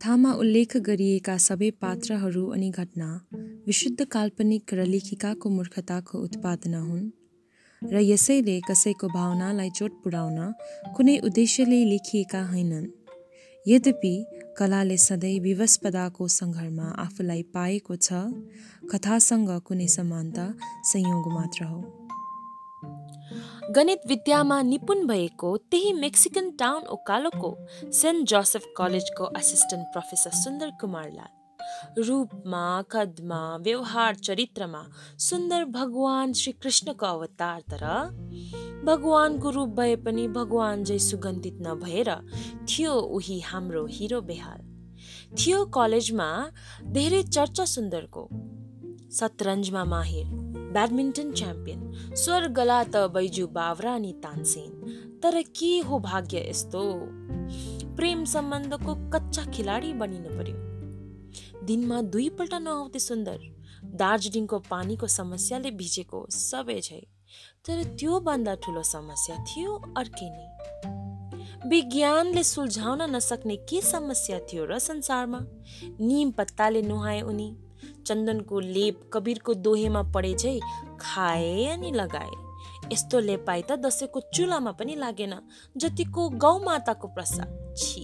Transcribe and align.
कथामा 0.00 0.30
उल्लेख 0.32 0.76
गरिएका 0.76 1.32
सबै 1.36 1.68
पात्रहरू 1.80 2.42
अनि 2.50 2.68
घटना 2.72 3.08
विशुद्ध 3.66 4.04
काल्पनिक 4.04 4.72
र 4.74 4.86
लेखिकाको 4.92 5.50
मूर्खताको 5.56 6.20
उत्पादन 6.26 6.74
हुन् 6.74 7.02
र 7.82 8.00
यसैले 8.02 8.54
कसैको 8.68 9.08
भावनालाई 9.08 9.70
चोट 9.78 10.00
पुर्याउन 10.04 10.38
कुनै 10.96 11.18
उद्देश्यले 11.28 11.80
लेखिएका 11.84 12.42
होइनन्। 12.46 12.88
यद्यपि 13.66 14.14
कलाले 14.58 14.96
सधैँ 15.06 15.36
विवस्पदाको 15.40 16.28
सङ्घर्षमा 16.38 16.88
आफूलाई 17.04 17.42
पाएको 17.54 17.96
छ 17.96 18.24
कथासँग 18.92 19.52
कुनै 19.68 19.88
समानता 19.98 20.46
संयोग 20.92 21.32
मात्र 21.32 21.60
हो। 21.64 21.80
गणित 23.76 23.98
विद्यामा 24.08 24.62
निपुण 24.62 25.06
भएको 25.06 25.56
त्यही 25.56 25.92
मेक्सिकन 25.92 26.50
टाउन 26.50 26.82
ओकालोको 26.82 27.50
सेन्ट 27.92 28.28
जोसेफ 28.28 28.64
कलेजको 28.76 29.24
असिस्टेन्ट 29.24 29.86
प्रोफेसर 29.86 30.30
सुन्दर 30.30 30.70
कुमारलाल 30.80 32.02
रूपमा 32.02 32.82
कदमा 32.90 33.56
व्यवहार 33.60 34.14
चरित्रमा 34.14 34.82
सुन्दर 35.18 35.64
भगवान 35.64 36.32
श्रीकृष्णको 36.32 37.06
अवतार 37.06 37.60
तर 37.60 37.86
भगवानको 38.84 39.50
रूप 39.50 39.68
भए 39.68 39.96
पनि 39.96 40.28
भगवान 40.28 40.84
जै 40.84 40.98
सुगन्धित 40.98 41.58
नभएर 41.60 42.14
थियो 42.68 42.94
उही 42.94 43.40
हाम्रो 43.40 43.86
हिरो 43.86 44.20
बेहाल। 44.20 44.60
थियो 45.38 45.64
कलेजमा 45.64 46.30
धेरै 46.84 47.22
चर्चा 47.22 47.64
सुन्दरको। 47.64 48.28
सतरन्जमा 49.10 49.84
माहिर। 49.84 50.49
ब्याडमिन्टन 50.72 51.32
च्याम्पियन 51.32 52.14
स्वर 52.14 52.48
गला 52.48 52.84
त 52.84 52.96
बैजु 52.96 53.46
बावरा 53.46 53.94
अनि 53.94 54.12
तानसेन। 54.12 54.72
तर 55.22 55.42
के 55.42 55.78
हो 55.78 55.98
भाग्य 55.98 56.38
यस्तो? 56.50 56.82
प्रेम 57.96 58.24
सम्बन्धको 58.24 58.94
कच्चा 59.10 59.44
खेलाडी 59.44 59.92
बनिनु 59.92 60.30
पर्यो। 60.38 60.56
दिनमा 61.66 62.00
दुईपल्ट 62.02 62.54
नआउँथे 62.54 62.98
सुन्दर 62.98 63.38
दार्जिलिङको 63.84 64.58
पानीको 64.58 65.06
समस्याले 65.06 65.70
भिजेको 65.70 66.26
सबै 66.30 66.80
छै 66.80 67.00
तर 67.66 67.82
त्योभन्दा 67.98 68.54
ठुलो 68.54 68.82
समस्या 68.82 69.36
थियो 69.44 69.74
अर्कै 69.96 70.28
नै। 70.30 70.46
विज्ञानले 71.68 72.42
सुल्झाउन 72.42 73.02
नसक्ने 73.02 73.56
के 73.68 73.80
समस्या 73.80 74.38
थियो 74.38 74.64
र 74.64 74.78
संसारमा? 74.78 75.40
निम 76.00 76.30
पत्ताले 76.30 76.82
नुहाए 76.82 77.20
उनी 77.20 77.48
चन्दनको 78.10 78.60
लेप 78.60 79.00
कवीरको 79.12 79.54
दोहेमा 79.64 80.02
पढे 80.14 80.34
झै 80.34 80.54
खाए 81.00 81.66
अनि 81.72 81.90
लगाए। 81.94 82.38
यस्तो 82.92 83.18
लेपाई 83.20 83.62
त 83.62 83.78
दसैँको 83.78 84.20
चुलामा 84.34 84.72
पनि 84.78 84.94
लागेन 84.96 85.34
जतिको 85.76 86.28
गौमाताको 86.44 87.08
प्रसाद। 87.16 87.50
छि 87.78 88.02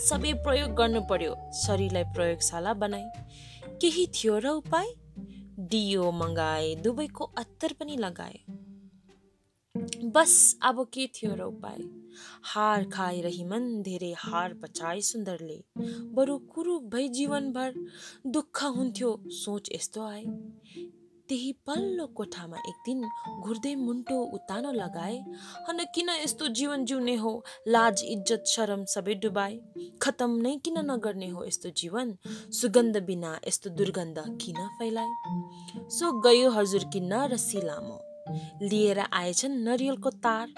सबै 0.00 0.32
प्रयोग 0.44 0.74
गर्नु 0.74 1.00
पर्यो 1.10 1.32
शरीरलाई 1.58 2.04
प्रयोगशाला 2.14 2.72
बनाए 2.74 3.06
केही 3.80 4.06
थियो 4.14 4.38
र 4.38 4.46
उपाय? 4.58 4.88
डियो 5.70 6.10
मगाए 6.12 6.74
दुवैको 6.84 7.24
अत्तर 7.38 7.72
पनि 7.80 7.96
लगाए। 7.96 8.38
बस 10.12 10.58
अब 10.62 10.86
के 10.94 11.06
थियो 11.06 11.34
र 11.34 11.40
उपाय? 11.40 11.78
हार 12.44 12.84
खाएर 12.84 13.26
हिमन 13.26 13.82
धेरै 13.82 14.12
हार 14.18 14.54
पचाए 14.54 15.00
सुन्दरले। 15.00 15.64
बरु 16.14 16.38
कुरूप 16.38 16.82
भई 16.82 17.08
जीवनभर 17.08 17.74
दुःख 18.26 18.62
हुन्थ्यो 18.64 19.24
सोच 19.26 19.70
यस्तो 19.72 20.02
आए। 20.02 20.24
त्यही 21.28 21.52
पल्लो 21.52 22.06
कोठामा 22.06 22.56
एक 22.56 22.74
दिन 22.86 23.08
घुर्दै 23.40 23.74
मुन्टो 23.74 24.20
उतानो 24.20 24.72
लगाए 24.72 25.16
हन 25.68 25.84
किन 25.94 26.08
यस्तो 26.08 26.48
जीवन 26.48 26.84
जिउने 26.84 27.16
हो? 27.16 27.44
लाज 27.68 28.04
इज्जत 28.04 28.44
शरम 28.46 28.84
सबै 28.84 29.14
डुबाए। 29.14 29.60
खतम 30.02 30.36
नै 30.36 30.56
किन 30.56 30.78
नगर्ने 30.90 31.28
हो 31.28 31.44
यस्तो 31.44 31.70
जीवन? 31.70 32.16
सुगन्ध 32.52 32.96
बिना 32.96 33.40
यस्तो 33.48 33.70
दुर्गन्ध 33.70 34.18
किन 34.18 34.66
फैलाए? 34.78 35.10
सो 35.88 36.12
गयो 36.20 36.50
हजुर 36.50 36.84
किन्न 36.84 37.12
रसी 37.12 37.60
लामो 37.60 38.11
लिएर 38.62 38.98
आएछन् 38.98 39.64
नरियलको 39.64 40.10
तार। 40.10 40.48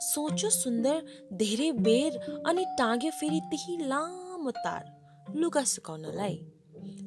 सोच्यो 0.00 0.50
सुन्दर 0.50 1.02
धेरै 1.32 1.72
बेर 1.72 2.42
अनि 2.46 2.64
टाँग्यो 2.78 3.10
फेरि 3.10 3.40
त्यही 3.40 3.76
लामो 3.76 4.50
तार 4.50 5.34
लुगा 5.36 5.64
सुकाउनलाई। 5.64 6.34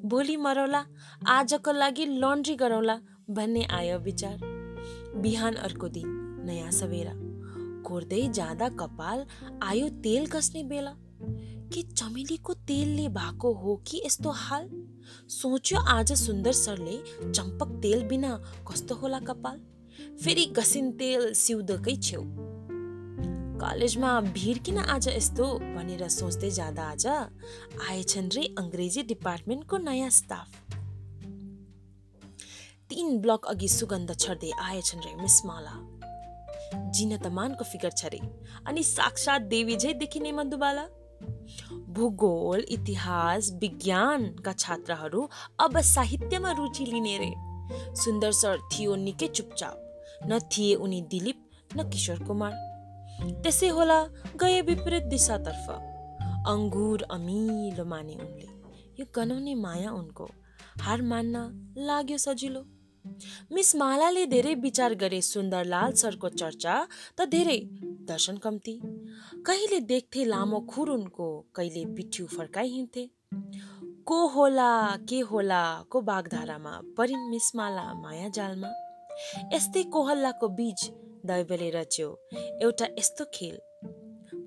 भोलि 0.06 0.38
मरौला 0.38 0.86
आजको 1.28 1.72
लागि 1.72 2.06
लन्ड्री 2.06 2.56
गरौँला 2.56 3.00
भन्ने 3.30 3.64
आयो 3.64 4.00
विचार। 4.00 4.38
बिहान 5.16 5.56
अर्को 5.56 5.88
दिन 5.88 6.08
नयाँ 6.46 6.72
सवेरा 6.72 7.14
कोर्दै 7.84 8.28
जाँदा 8.28 8.70
कपाल 8.70 9.26
आयो 9.64 9.90
तेल 9.90 10.28
कस्ने 10.28 10.64
बेला। 10.64 10.96
कि 11.74 11.82
चमेलीको 11.82 12.54
तेलले 12.54 13.08
भएको 13.08 13.54
हो 13.54 13.76
कि 13.88 14.02
यस्तो 14.06 14.30
हाल? 14.30 14.70
सोच्यो 15.30 15.80
आज 15.80 16.14
सुन्दर 16.14 16.52
सरले 16.52 16.98
चम्पक 17.32 17.68
तेल 17.82 18.04
बिना 18.04 18.44
कस्तो 18.72 18.96
होला 18.96 19.20
कपाल? 19.20 19.60
फेरि 19.98 20.46
तेल 21.00 21.34
सिउँदोकै 21.34 21.96
छेउ। 21.96 22.22
कलेजमा 23.62 24.20
भिड 24.22 24.58
किन 24.64 24.78
आज 24.78 25.08
यस्तो 25.08 25.46
भनेर 25.76 26.08
सोच्दै 26.10 26.50
जाँदा 26.50 26.84
आज 26.84 27.06
आएछन् 27.08 28.30
रे 28.36 28.44
अङ्ग्रेजी 28.58 29.04
डिपार्टमेन्टको 29.04 29.78
नयाँ 29.78 30.10
स्टाफ 30.10 30.50
तीन 32.90 33.18
ब्लक 33.22 33.46
अघि 33.46 33.68
सुगन्ध 33.68 34.14
छर्दै 34.16 34.52
आएछन् 34.62 35.02
रे 35.02 35.16
मिस 35.22 35.42
माला। 35.46 35.76
जिन 36.94 37.18
तमानको 37.18 37.64
फिगर 37.64 37.92
छ 37.98 38.06
रे 38.14 38.20
अनि 38.68 38.84
साक्षात 38.84 39.42
देवी 39.42 39.76
झै 39.78 39.94
देखिने 39.94 40.32
मधुबाला 40.32 40.86
भूगोल 41.98 42.66
इतिहास 42.70 43.52
विज्ञानका 43.62 44.54
छात्रहरू 44.54 45.28
अब 45.60 45.80
साहित्यमा 45.82 46.52
रुचि 46.52 46.86
लिने 46.86 47.18
रे। 47.18 47.34
सुन्दर 48.02 48.32
सर 48.32 48.58
थियो 48.72 48.96
निकै 48.96 49.28
चुपचाप। 49.28 49.87
न 50.26 50.40
थिए 50.40 50.76
उनी 50.76 51.02
दिलीप 51.02 51.40
न 51.78 51.90
किशोर 51.90 52.20
कुमार। 52.24 52.54
त्यसै 53.44 53.68
होला 53.68 54.00
गए 54.42 54.62
विपरीत 54.62 55.04
दिशातर्फ। 55.04 55.70
अङ्गुर 56.48 57.02
अमिलो 57.12 57.86
माने 57.86 58.16
उनले 58.16 58.48
यो 59.00 59.06
गनाउने 59.16 59.56
माया 59.56 59.92
उनको 59.92 60.26
हार 60.82 61.02
मान्न 61.02 61.36
लाग्यो 61.78 62.18
सजिलो। 62.18 62.62
मिस 63.52 63.76
मालाले 63.76 64.26
धेरै 64.26 64.54
विचार 64.56 64.94
गरे 64.94 65.22
सुन्दरलाल 65.22 65.92
सरको 65.94 66.30
चर्चा 66.30 66.88
त 67.18 67.26
धेरै 67.26 67.60
दर्शन 68.08 68.38
कम्ती। 68.38 68.80
कहिले 69.48 69.80
देख्थे 69.80 70.26
लामो 70.26 70.60
खुर 70.60 70.90
उनको 70.90 71.28
कहिले 71.56 71.86
पिठ्यु 71.86 72.28
फर्काइ 72.28 72.70
हिँड्थे। 72.70 73.10
को 74.06 74.28
होला 74.28 74.96
के 75.10 75.20
होला 75.20 75.64
को 75.90 76.02
बागधारामा 76.02 76.82
परिन् 76.98 77.30
मिस 77.30 77.56
माला 77.56 77.94
माया 77.94 78.30
जालमा। 78.30 78.87
यस्तै 79.54 79.84
कोहल्लाको 79.84 80.48
बीज 80.48 80.90
दैवले 81.26 81.70
रच्यो। 81.70 82.28
एउटा 82.62 82.86
यस्तो 83.00 83.26
खेल। 83.34 83.60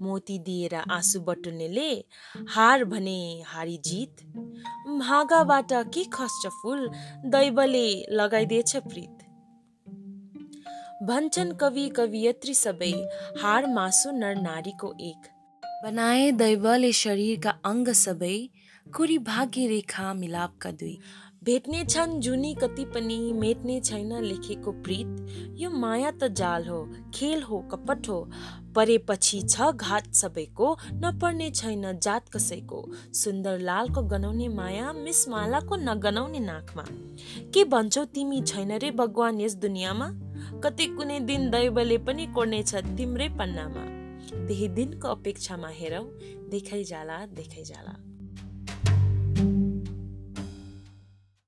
मोती 0.02 0.38
दिएर 0.38 0.74
आँसु 0.74 1.20
बटुल्नेले 1.20 2.04
हार 2.48 2.84
भने 2.84 3.42
हारी 3.46 3.78
जित। 3.78 4.22
भागाबाट 5.00 5.72
के 5.72 6.04
खस्छ 6.04 6.46
फुल? 6.46 6.88
दैवले 7.26 8.06
लगाइदिएछ 8.10 8.76
प्रीत। 8.76 9.16
भन्छन् 11.02 11.52
कवि 11.52 11.88
कवियत्री 11.88 12.54
सबै 12.54 12.92
हार 13.42 13.66
मासु 13.66 14.10
नर 14.10 14.34
नारीको 14.34 14.94
एक। 15.00 15.28
बनाए 15.84 16.32
दैवले 16.32 16.92
शरीरका 16.92 17.50
अङ्ग 17.64 17.88
सबै 17.88 18.48
कुरी 18.96 19.18
भाग्य 19.18 19.66
रेखा 19.66 20.14
मिलापका 20.14 20.70
दुई। 20.70 20.98
भेट्ने 21.44 21.84
छन् 21.84 22.20
जुनी 22.20 22.54
कति 22.54 22.84
पनि 22.84 23.32
मेट्ने 23.32 23.80
छैन 23.80 24.12
लेखेको 24.24 24.72
प्रीत। 24.72 25.56
यो 25.56 25.70
माया 25.70 26.10
त 26.10 26.28
जाल 26.28 26.66
हो 26.66 26.80
खेल 27.14 27.42
हो 27.42 27.58
कपट 27.60 28.08
हो। 28.08 28.18
परेपछि 28.76 29.40
छ 29.42 29.70
घात 29.72 30.12
सबैको 30.14 30.76
नपर्ने 30.92 31.50
छैन 31.50 31.98
जात 31.98 32.28
कसैको। 32.28 32.84
सुन्दर 33.14 33.58
लालको 33.58 34.02
गनाउने 34.02 34.48
माया 34.48 34.92
मिस 34.92 35.28
मालाको 35.28 35.76
नगनाउने 35.76 36.40
नाकमा। 36.40 36.84
के 37.54 37.64
भन्छौ 37.64 38.04
तिमी 38.04 38.42
छैन 38.42 38.72
रे 38.72 38.90
भगवान 38.90 39.40
यस 39.40 39.54
दुनियाँमा? 39.54 40.10
कतै 40.60 40.86
कुनै 40.86 41.20
दिन 41.20 41.50
दैवले 41.50 41.98
पनि 41.98 42.26
कोर्नेछ 42.26 42.74
तिम्रै 42.74 43.28
पन्नामा। 43.28 43.86
त्यही 44.46 44.68
दिनको 44.68 45.08
अपेक्षामा 45.08 45.68
हेरौ 45.68 46.04
देखै 46.50 46.84
जाला 46.84 47.26
देखै 47.26 47.64
जाला 47.64 48.09